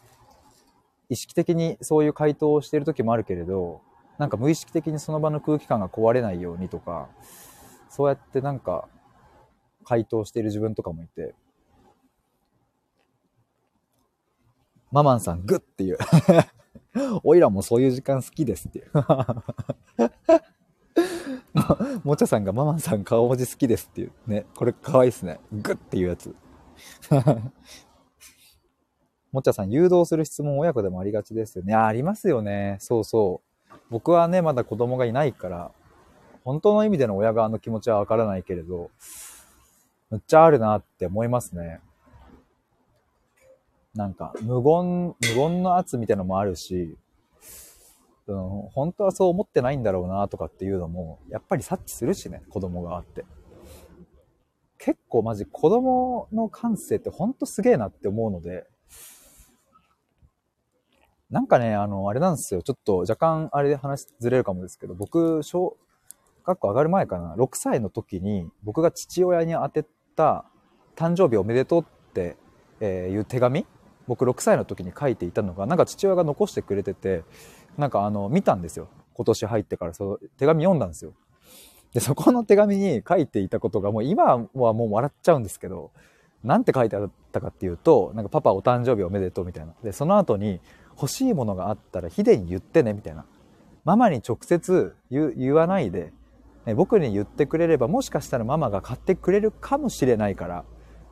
[1.08, 3.80] 意識的にそういう回答をしている時もあるけれど、
[4.18, 7.08] なんか無意識的にその場の空気感が壊れないようにとか、
[7.88, 8.88] そうやってなんか
[9.84, 11.34] 回答している自分とかもいて、
[14.92, 15.98] ママンさんグッっていう
[17.22, 18.90] おいらもそういう時間好きですっていう。
[22.04, 24.12] もちゃさんがママさん顔文字好きですっていう。
[24.26, 24.46] ね。
[24.54, 25.40] これ可愛いいっすね。
[25.52, 26.34] グッっていうやつ。
[29.32, 31.74] もちゃさん、誘導する質問親子でもありがちですよね。
[31.74, 32.76] あ、ありますよね。
[32.80, 33.74] そうそう。
[33.90, 35.72] 僕はね、まだ子供がいないから、
[36.44, 38.90] 本当の意味での親側の気持ちはわからないけれど、
[40.10, 41.80] むっちゃあるなって思いますね。
[43.94, 46.96] なんか、無言、無言の圧みたいなのもあるし、
[48.34, 53.24] うん、本当はそう思ってないんだろうなとかっていうのも、やっぱり察知するしね、子供があって。
[54.78, 58.66] 結構マジ子供の感性ってほんとすげえなって思うので、
[61.28, 62.62] なんかね、あの、あれなんですよ。
[62.62, 65.76] ちょっと若干あれで話ずれるかもですけど、僕、小
[66.44, 69.84] 学校上がる前かな、6歳の時に僕が父親に宛て
[70.16, 70.44] た
[70.96, 72.36] 誕生日おめでとうって、
[72.80, 73.66] えいう手紙
[74.10, 77.22] 僕6歳の時に書いていたのが、なんか父親が残してくれてて、
[77.78, 78.88] なんかあの、見たんですよ。
[79.14, 81.12] 今年入ってからその手紙読んだんですよ。
[81.94, 85.92] で、そこの手紙に書いていたことがもう今はもう笑っちゃうんですけど、
[86.42, 89.74] なんて書いてあったかっていうと、なんかパパお誕生日おめでとうみたいな。
[89.84, 90.60] で、その後に
[90.96, 93.26] 欲しいものがあったらヒデに言ってねみたいな。
[93.84, 96.12] ママに直接言わないで、
[96.74, 100.64] 僕に言ってくれればもしかしたらママが買ってくれるかもしれないから、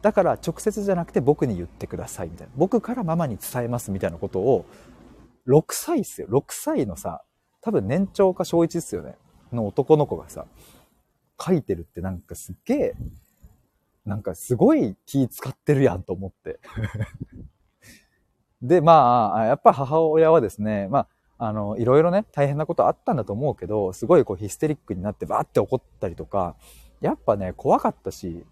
[0.02, 2.52] だから直接じゃなくて僕に言ってくださいみたいな。
[2.56, 4.64] 僕からママに伝えますみたいなことを、
[5.48, 6.28] 6歳っすよ。
[6.28, 7.22] 6歳のさ、
[7.60, 9.16] 多分年長か小1っすよね。
[9.52, 10.46] の男の子がさ、
[11.40, 12.94] 書いてるってなんかすっげえ、
[14.04, 16.60] なんかすごい気使ってるやんと思って。
[18.62, 21.06] で、まあ、やっぱ母親はですね、ま
[21.38, 26.56] あ、あの、いろいろね、大変なことあったんだと思うけど、すごいこうヒステリックになってバーって怒ったりとか、
[27.00, 28.44] やっぱね、怖かったし、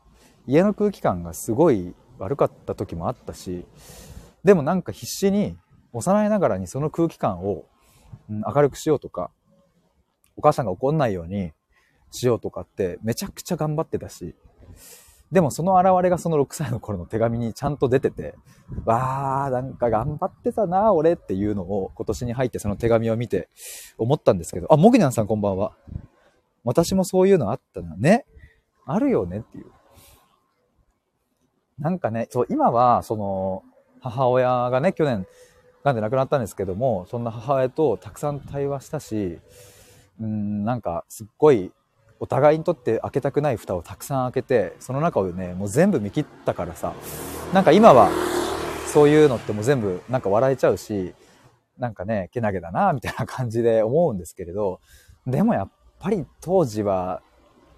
[0.47, 3.65] 家の空気感がすごい悪かった時もあったし、
[4.45, 5.57] でもなんか必死に
[5.93, 7.65] 幼いながらにその空気感を、
[8.29, 9.31] 明るくしようとか、
[10.37, 11.53] お母さんが怒んないように
[12.11, 14.35] しようとかってめちゃくちゃ頑張ってたし、
[15.33, 18.37] でもその現れがその6歳の頃の手紙にちゃんと出てて、
[18.85, 23.49] わー、なんか頑張ってたな、俺っていうのを今年に入ってその手紙を見て
[23.99, 25.73] 思ったんですけど、あ、もぎにゃんさんこんばんは。
[26.63, 27.97] 私もそういうのあったな。
[27.97, 28.25] ね。
[28.87, 29.67] あるよねっていう。
[31.79, 33.63] なんかね、そう、今は、その、
[34.01, 35.27] 母親がね、去年、
[35.85, 39.39] 癌で亡くなったんですけども、そんな母親とたくさん対話したし、
[40.21, 41.73] うん、なんか、すっごい、
[42.19, 46.95] お互いにとって開けたくない蓋をたくさん開けて、その中をね、もう全部見切ったからさ、
[47.53, 48.11] なんか今は、
[48.87, 51.15] そういうのってもう全部なんか笑えちゃうし、
[51.79, 54.81] なんかね、けなげだな、みたいな感じで思うんですけれど、
[55.27, 57.21] でもやっぱり当時は、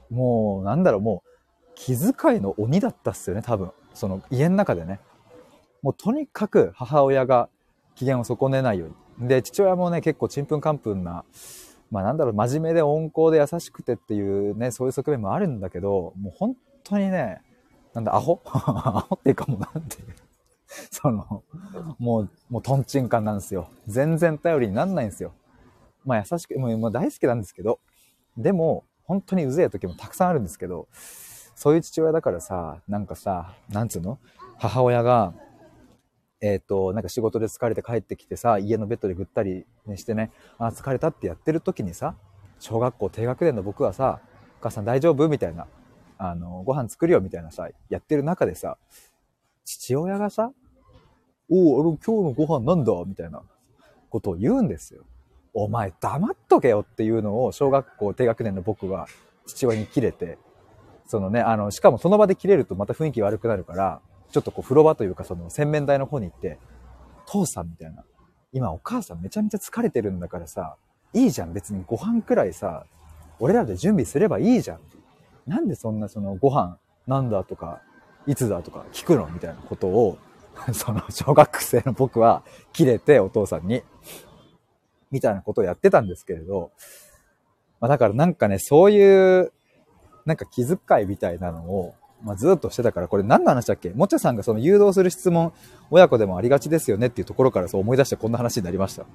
[0.08, 1.28] もう、なんだろう、もう、
[1.74, 3.72] 気遣いの鬼だったっすよね、多分。
[3.98, 5.00] その家の中でね。
[5.82, 7.48] もうとにかく母親が
[7.94, 9.28] 機嫌を損ねないように。
[9.28, 11.24] で、父親もね、結構ちんぷんかんぷんな、
[11.90, 17.42] まあなんだろう、真面目で温厚で優しくてっていうね、そういう側面もあるんだけど、もう本当にね、
[17.92, 18.40] なんだ、アホ？
[18.46, 20.14] アホっていうかもなんていう。
[20.90, 21.42] その、
[21.98, 23.68] もう、もうトンチンカンなんですよ。
[23.87, 25.32] 全然頼りになんないんですよ。
[26.04, 27.80] まあ優しく、もう大好きなんですけど、
[28.37, 30.87] でも、本当にうぜえ時もたくさんあるんですけど、
[31.58, 34.20] そういう父親だからさ、なんかさ、なんつうの？
[34.58, 35.34] 母親が、
[36.40, 39.66] えっ、ー、と、なんか仕事で疲れて帰ってきてさ、家のベッドでぐったり、
[39.96, 42.14] してね、あ、疲れたってやってる時にさ、
[42.60, 44.20] 小学校低学年の僕はさ、
[44.60, 45.28] お母さん大丈夫？
[45.28, 45.66] みたいな、
[46.16, 47.20] あの、ご飯作るよ？
[47.20, 48.78] みたいなさ、やってる中でさ、
[49.64, 50.52] 父親がさ、
[51.50, 52.92] おお、あの、今日のご飯なんだ？
[53.04, 53.42] みたいな
[54.10, 55.02] ことを言うんですよ。
[55.54, 59.08] お前黙っとけよっていうのを小学校低学年の僕は
[59.44, 60.38] 父親に切れて、
[61.08, 66.58] そのね、あの、しかもその場で切れるとまた雰囲気悪くなるから、ちょっとこう風呂場というかその洗面台の方に行って、
[67.26, 68.04] 父さんみたいな。
[68.52, 70.76] 今お母さんめちゃめちゃ疲れてるんだからさ、
[71.14, 72.84] いいじゃん別にご飯くらいさ、
[73.40, 74.80] 俺らで準備すればいいじゃん。
[75.46, 77.80] なんでそんなそのご飯なんだとか、
[78.26, 80.18] いつだとか聞くのみたいなことを、
[80.74, 82.42] その小学生の僕は
[82.74, 83.82] 切れてお父さんに、
[85.10, 86.70] みたいなことをやってたんですけれど、
[87.80, 89.52] まあだからなんかね、そういう
[90.28, 93.90] なんか気遣いみたいなのを、まあ、ずっとしてたから、これ何の話だっけ？
[93.90, 95.52] もちゃさんがその誘導する質問、
[95.90, 99.06] 親子でもありがちですよねっていうところからそう思い出してこんな話になりました。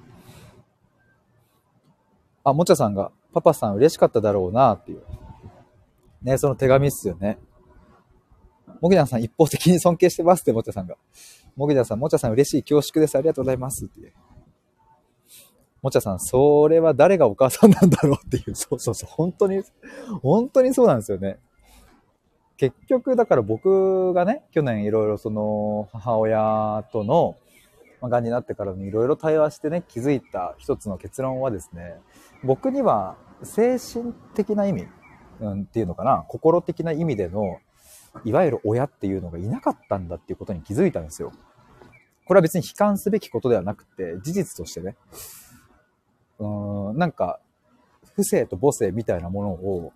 [2.42, 5.02] あ、もちゃさんが、パパさん嬉しかっただろうなっていう。
[6.22, 7.38] ね、その手紙っすよね。
[8.80, 10.96] もぎなさん一方的に尊敬してますって、もちゃさんが。
[11.56, 13.16] もぎなさん、もちゃさん嬉しい恐縮です。
[13.16, 14.12] ありがとうございますっていう。
[15.84, 19.62] もちゃさん、それは誰がお母さんなんだろうっていう、 そうそうそう、本当に、
[20.22, 21.38] 本当にそうなんですよね。
[22.56, 27.36] 結局、だから僕がね、去年いろいろその母親との、
[28.00, 31.96] まあ、がんになってからにいろいろ対話してね、気づいた一つの結論はですね、
[32.42, 34.86] 僕には精神的な意味、
[35.40, 37.58] うん、っていうのかな、心的な意味での、
[38.24, 41.30] いわゆる親っていうのがいなかったんだっていうことに気づいたんですよ。
[42.24, 44.96] これは別に悲観すべきことではなくて、事実としてね、
[46.38, 47.40] うん、なんか、
[48.14, 49.92] 不正と母性みたいなものを、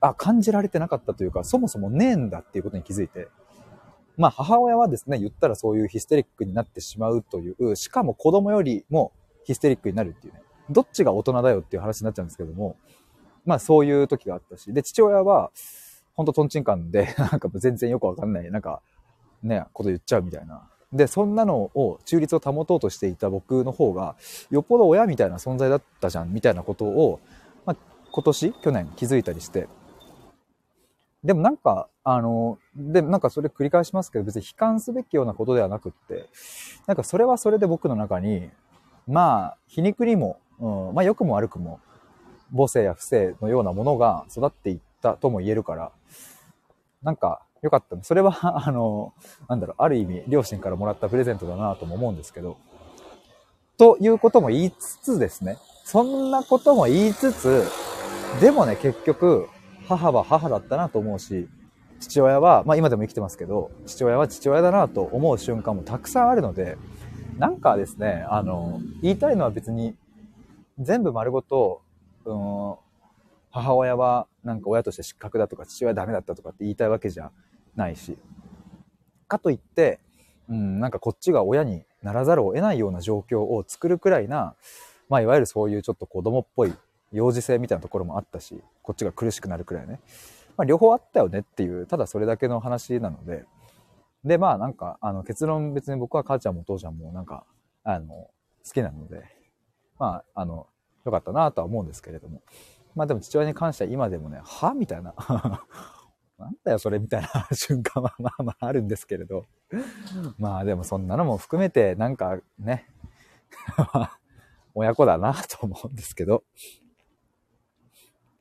[0.00, 3.28] あ、感じられてなかったというか、そもそもねえんだっていうことに気づいて、
[4.16, 9.12] まあ母親はですね、言ったらそういうヒステリックになってしまうという、しかも子供よりも
[9.44, 12.76] ヒステリックになるっていうね、どっちが大人だよっていう話になっちゃうんですけども、
[13.44, 15.50] まあそういう時があったし、で、父親は、
[16.14, 18.80] ほんとトンチンカンで、なんか全然よくわかんない、なんか、
[19.42, 20.68] ね、こと言っちゃうみたいな。
[20.96, 24.16] で、そんなのを、中立を保とうとしていた僕の方が、
[24.50, 27.20] よっぽど親みたいな存在だったじゃん、みたいなことを、
[27.64, 27.76] まあ、
[28.10, 29.68] 今年、去年気づいたりして、
[31.22, 36.28] でもなんか、あの、で、なんかそれ繰り返しますけど、別に悲観すべきようなことではなくって、
[36.86, 38.50] なんかそれはそれで僕の中に、
[39.06, 41.80] まあ、皮肉にも、うん、まあ良くも悪くも、
[42.52, 45.92] 母性や不正のようなものが育っていったとも言えるから、
[47.02, 47.96] なんか良かった。
[48.02, 48.32] それは、
[48.66, 49.12] あの、
[49.48, 52.56] なんだろう、ある意味、両親からもらったプレゼントだなとも思うんですけど、
[53.76, 57.64] ということも言いつつですね、そんなことも言いつつ、
[58.40, 59.48] でもね、結局、
[59.86, 61.48] 母は母だったなと思うし、
[62.00, 66.76] 父親は、まあ今でも生きてますけど、父親は父親だなと思う瞬間もたくさんあるので、
[67.38, 69.94] なんかですね、あの、言いたいのは別に、
[70.78, 71.82] 全部丸ごと、
[72.24, 72.74] うん、
[73.50, 77.30] 母親はなんか親として失格だとか父親はダメだったとかって言いたいわけじゃ
[77.76, 78.18] ないし。
[79.28, 80.00] かといって、
[80.48, 84.54] うん、なんかこっちが親にならざるを得ないような状況を作るくらいな、
[85.08, 86.72] まあいわゆるそういうちょっと子供っぽい
[87.12, 90.00] 幼児性みたいなところもあったし、こっちが苦しくなるくらいね。
[90.56, 93.44] まあ両方あったよねっていう、ただそれだけの話なので、
[94.24, 97.44] で、まあなんか、あの結論別に僕は母ちゃんもお父ちゃんもなんか、
[97.84, 98.30] あの、好
[98.72, 99.22] きなので、
[99.98, 100.66] まあ、あの、
[101.04, 102.42] よかったなとは思うんですけれども。
[102.96, 104.74] まあでも父親に関しては今でもね、は？
[104.74, 105.14] みたいな。
[106.38, 109.46] なんだよそれみたいな瞬間はまあまああるんですけれど。
[110.38, 112.86] まあでもそんなのも含めてなんかね、
[114.74, 116.44] 親子だなと思うんですけど。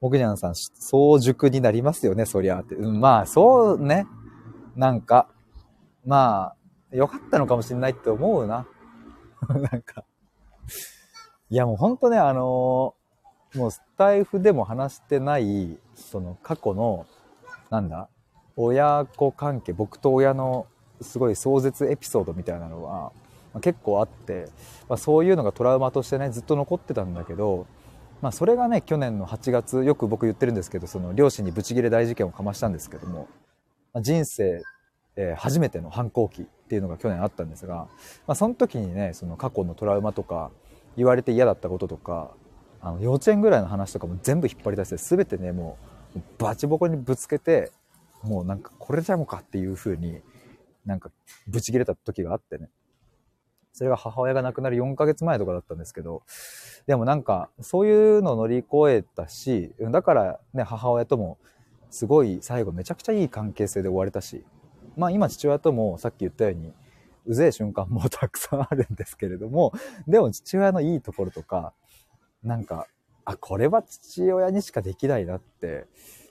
[0.01, 2.75] もぐにゃんさん、早熟になりますよね、そりゃって。
[2.75, 4.05] うん、まあそうね。
[4.75, 5.29] なんか、
[6.05, 6.53] ま
[6.91, 8.67] あ、よかったのかもしれないって思うな。
[9.49, 10.03] なんか。
[11.49, 17.05] いやもうほんとね、あのー、もうスタイフでも話してない、その過去の、
[17.75, 18.09] なんだ、
[18.55, 20.67] 親子関係、僕と親の
[21.01, 23.11] すごい壮絶エピソードみたいなのは、
[23.53, 24.47] まあ、結構あって、
[24.89, 27.67] まあ、そういうのがトラウマとしてね、ずっと残ってたんだけど、
[28.21, 33.27] まあそれがね、去年の8月、よく僕言ってるんですけど、その両親にブチギレ大事件をかましたんですけども、
[33.93, 34.63] まあ、人生
[35.17, 37.87] えー、初めての反抗期っていうのが去年あったんですが、
[38.27, 40.51] まあ、その時にねその過去のトラウマとか
[40.97, 42.31] 言われて嫌だったこととか
[42.81, 45.94] あの幼稚園ぐらいの話とかも全部引っ張り出して全てねもう
[46.37, 47.71] バチボコにぶつけて
[48.23, 50.19] もうなんかこれじゃもかっていう風に
[50.85, 51.11] なんか
[51.47, 52.69] ブチ切れた時があってね。
[53.73, 56.23] それが母親が亡くなる4ヶ月前とかだったんですけど
[56.87, 61.37] でもなんかそういうのを乗り越えたしだからね母親とも
[61.89, 64.45] すごい最後めちゃくちゃいい関係性で終われたし
[64.97, 66.73] まあ今父親ともさっき言ったように、
[67.25, 69.73] うぜえ瞬間もたくさんあるんですけれども、
[70.07, 71.73] でも父親のいいところとか、
[72.43, 72.87] なんか、
[73.25, 75.87] あ、これは父親にしかできないなって、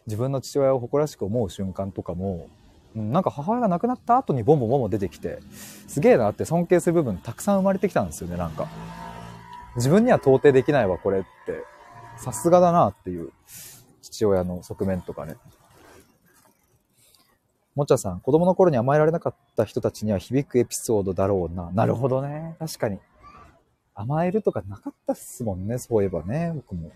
[0.06, 2.48] 自分の父親を誇らしく思う瞬間とかも、
[2.94, 5.40] なんか母親が亡くなった後にボンボンボンボン出てきて、
[5.88, 8.68] すげえなって尊敬する部分たくさん生まれてきたんですよね、なんか。
[9.76, 11.28] 自分には到底できないわ、これって。
[12.16, 13.32] さすがだなっていう
[14.00, 15.36] 父親の側面とかね。
[17.74, 21.72] もちゃさん、子供の頃に甘えられなかった人たちには響くエピソードだろうな。
[21.72, 22.54] なるほどね。
[22.60, 23.00] 確かに。
[23.94, 25.78] 甘えるとかなかったっすもんね。
[25.78, 26.90] そういえばね、僕も。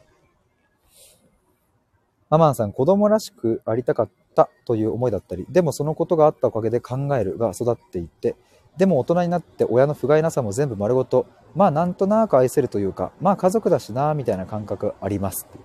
[2.30, 8.36] ママンさん、子供らしくありたかったという思いだったり、でもそのことがあったおかげで考えるが育っていって、
[8.76, 15.58] でも大人になって親の不甲斐なさも全部丸ごと、まあなんとなく愛せるというか、まあ家族だしな、みたいな感覚ありますって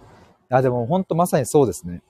[0.50, 2.02] あ、でも本当まさにそうですね。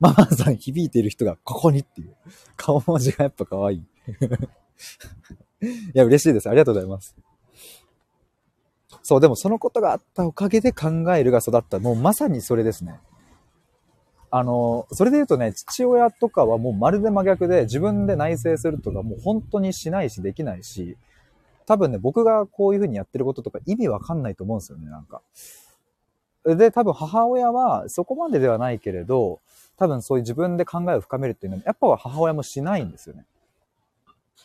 [0.00, 2.14] ママさん響いている人がここにっていう。
[2.56, 3.78] 顔文字がやっぱ可愛い。
[5.62, 6.48] いや、嬉しいです。
[6.48, 7.16] ありがとうございます。
[9.04, 11.78] そう、でもそのことがあったおかげで考えるが育った。
[11.78, 12.98] もうまさにそれですね。
[14.30, 20.96] あの、それで言うとね、父親とかはもうまるで真逆で自分で内省するとかもう本当にしないしできないし、
[21.66, 25.20] 多分ね、僕がこういう風にやってることとか意味わかんないと思うんですよね、なんか。
[26.46, 29.40] で、多分母親はそこまでではないけれど、
[29.76, 33.26] 多分そういう自分で考えを深めるっていうのは、やっぱは母親もしないんですよね。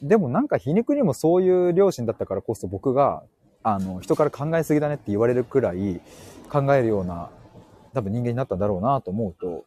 [0.01, 3.23] でもなんか皮肉にもそういう両親だったからこそ僕が、
[3.63, 6.01] あの、人から考えすぎだねって言われるくらい
[6.49, 7.29] 考えるような
[7.93, 9.65] 多分人間になったんだろうなと思うと、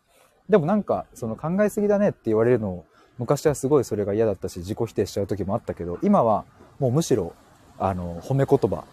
[0.48, 2.84] でもなんかその考えすぎだねって言われるの
[3.18, 6.44] 昔はすごいそれが嫌だったし自己否定しちゃう時もあったけど、今は
[6.78, 7.34] もうむしろ、
[7.78, 8.84] あの、褒め言葉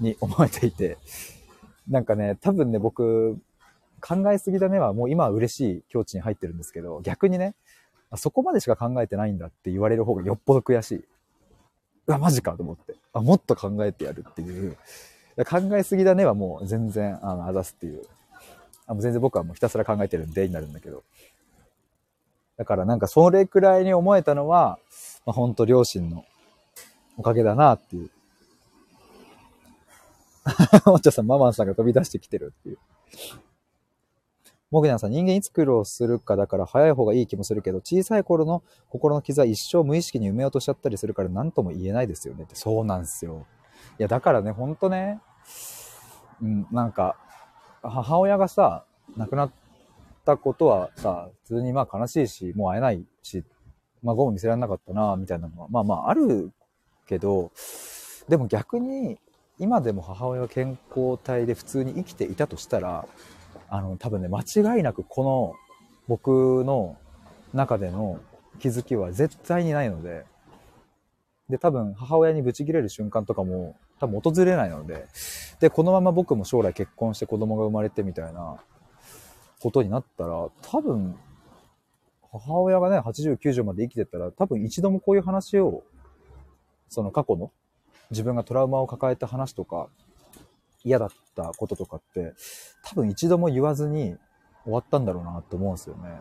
[0.00, 0.98] に思えていて、
[1.88, 3.38] なんかね、多分ね、僕、
[4.00, 7.54] 考えすぎだねはもう今は嬉しい境地に入ってるんですけど、逆にね、
[8.16, 11.04] そこまでしか考えてないんだって言われる方がよっぽど悔しい。
[12.06, 12.94] うわ、マジかと思って。
[13.12, 14.76] あ、もっと考えてやるっていう。
[15.48, 18.02] 考えすぎだねはもう全然、あの、あざすっていう。
[18.86, 21.02] あもう全然僕はもうひたすら考えてるんでになるんだけど。
[22.56, 24.78] だからなんかそれくらいに思えたのは、
[25.26, 26.24] まあ、本当両親の
[27.16, 28.10] おかげだなっていう。
[30.86, 32.78] お茶さん、ママンさんが飛び出してきてるっていう。
[34.74, 42.56] モグニャンさん、人間いつ苦労するかだから早い方がいい気もするけど、小さい頃の心の傷は一生無意識に埋めようとしちゃったりするから何とも言えないですよねって。
[42.56, 43.46] そうなんですよ。
[44.00, 45.20] いや、だからね、ほんとね、
[46.42, 47.16] うん、なんか、
[47.84, 48.84] 母親がさ、
[49.16, 49.52] 亡くなっ
[50.26, 53.44] たことはさ、普通にまあ悲しいし、もう会えないし、
[54.02, 56.50] まあ、ゴム見せられなかったな、みたいなのは、まあまあある
[57.06, 57.52] けど、
[58.28, 59.20] でも逆に、
[59.60, 63.06] 今でも母親が健康体で普通に生きていたとしたら、
[63.74, 65.54] あの、多分ね、間違いなくこの
[66.06, 66.96] 僕の
[67.52, 68.20] 中での
[68.60, 70.24] 気づきは絶対にないので、
[71.48, 75.06] で、多分母親にブチ切れる瞬間とかも多分訪れないので、
[75.58, 78.58] で、このまま僕も将来結婚して子供が生まれてみたいな
[79.60, 81.16] ことになったら、多分、
[82.30, 85.82] 母親がね、80、90まで生きてたら、多分一度もこういう話を、
[86.88, 87.50] その過去の
[88.12, 89.88] 自分がトラウマを抱えた話とか、
[90.84, 92.34] 嫌だったこととかって、
[92.84, 94.16] 多分一度も言わずに
[94.64, 96.20] 終わったんだろうなって思うんですよね。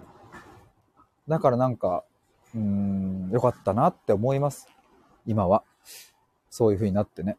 [1.27, 2.03] だからなんか、
[2.55, 4.67] うーん、よかったなって思います。
[5.25, 5.63] 今は。
[6.49, 7.37] そういう風になってね。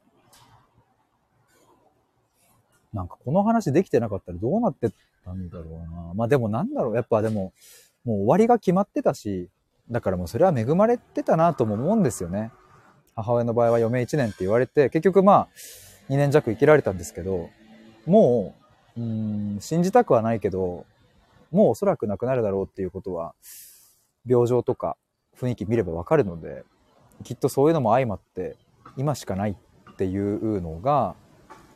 [2.93, 4.91] なんかこの話できてなかったらどうなって
[5.25, 6.15] たんだろうな。
[6.15, 6.95] まあでもなんだろう。
[6.95, 7.53] やっぱでも、
[8.05, 9.49] もう終わりが決まってたし、
[9.91, 12.53] だからもうそれは恵まれてたなとも思うんですよね。
[13.15, 15.49] 母親の場合は余命1年って言われて、結局まあ、
[16.11, 17.51] 2年弱生きられたんですけど、
[18.07, 18.55] も
[18.97, 20.87] う、うん、信じたくはないけど、
[21.51, 23.35] もうおそらく亡くなるだろうっていうことは、
[24.27, 24.97] 病状とか
[25.39, 26.65] 雰囲気見ればわかるので、
[27.23, 28.57] きっとそういうのも相まって、
[28.97, 31.15] 今しかないっていうのが、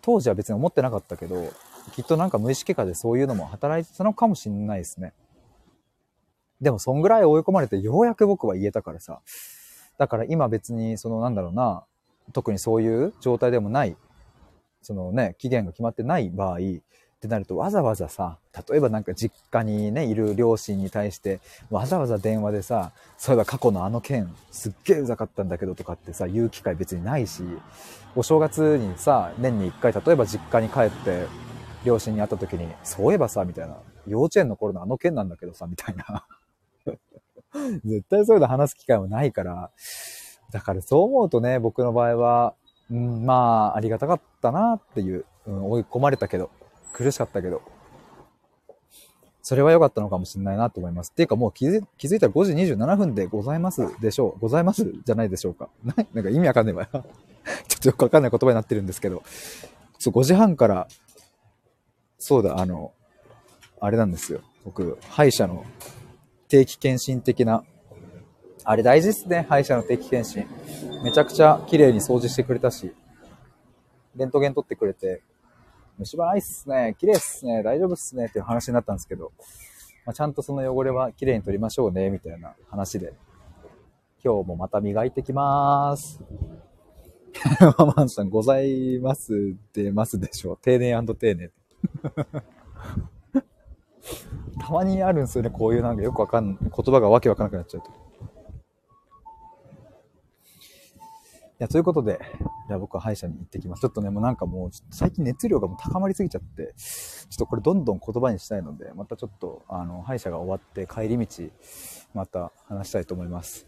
[0.02, 1.52] 当時は別に思ってなかったけど、
[1.92, 5.12] きっとなんか無意識化でそういうのも働いてたのかもしんないですね。
[6.60, 9.20] でもそんぐらい追い込まれてようやく僕は言えたからさ。
[9.96, 11.84] だから今別にそのなんだろうな、
[12.32, 13.96] 特にそういう状態でもない、
[14.88, 18.38] そのね、期限が決まってない場合、ってなるとわざわざさ、
[18.70, 27.42] 例えばなんか実家にね、いる両親に対して、わざわざ電話でさ、そういえば過去のあの件、すっげえうざかったんだけどとかってさ、言う機会別にないし、
[28.16, 31.26] お正月にさ、年に一回、例えば実家に帰って、
[31.84, 33.76] 両親に会った時に、そういえばさ、みたいな、
[34.06, 36.24] 幼稚園の頃のあの件なんだけどさ、みたいな。
[37.84, 39.70] 絶対そういうの話す機会もないから、
[40.50, 42.54] だからそう思うとね、僕の場合は、
[42.90, 46.50] うん、まあ、ありがたかったなっていう、うん、追い込まれたけど、
[46.92, 47.62] 苦しかったけど、
[49.48, 51.10] それは良かったのかもしれないなと思います。
[51.10, 54.40] っていうかもう気づ気づいたら5時27分でございますでしょう。
[54.40, 55.70] ございますじゃないでしょうか。
[55.82, 57.04] ななんか意味わかんないわよ。
[57.66, 59.22] ちょっとよくわかんない言葉になってるんですけど。
[59.98, 60.86] そう、5時半から、
[62.18, 62.92] そうだ、あの、
[63.80, 64.40] あれなんですよ。
[64.66, 65.64] 僕、歯医者の
[66.48, 67.64] 定期検診的な、
[68.70, 70.46] あれ大事っすね、歯医者の定期検診。
[71.02, 72.92] めちゃくちゃ綺麗に掃除してくれたし、
[74.14, 75.22] レントゲン取ってくれて、
[75.96, 76.94] 虫歯ないっすね。
[76.98, 77.62] 綺麗っすね。
[77.62, 78.26] 大丈夫っすね。
[78.26, 79.32] っていう話になったんですけど、
[80.04, 82.10] まあ、ちゃんとその汚れは綺麗に取りましょうね。
[82.10, 83.14] みたいな話で、
[84.22, 86.20] 今日もまた磨いてきまーす。
[87.78, 90.58] ママンさん、ございます出ますでしょう。
[90.60, 91.50] 丁寧丁寧。
[94.60, 95.48] たまにあるんですよね。
[95.48, 98.07] こういうなんかよくわかん、言葉がわけわかんなくなっちゃうと。
[101.58, 102.20] や、ということで、
[102.68, 103.80] じゃあ僕は歯医者に行ってきます。
[103.80, 111.44] ちょっとね、もうなんかもう、最近熱量がもう高まりすぎちゃって、ちょっとこれどんどん言葉にしたいので、またちょっと、あの、歯医者が終わって帰り道、
[112.14, 113.66] また話したいと思います。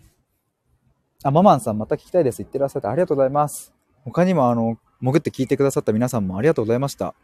[1.24, 2.38] あ、ママンさんまた聞きたいです。
[2.38, 3.72] 言ってらっしゃってありがとうございます。
[4.04, 7.14] 他にもあの、潜って聞いてくださった皆さんもありがとうございました。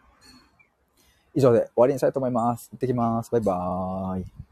[1.34, 2.70] 以上で終わりにしたいと思います。
[2.72, 3.30] 行ってきます。
[3.30, 4.45] バイバーイ。